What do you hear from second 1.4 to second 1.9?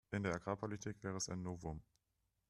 Novum.